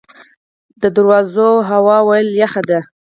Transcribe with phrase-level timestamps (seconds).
[0.81, 1.27] د درواز
[1.71, 2.79] هوا ولې یخه ده؟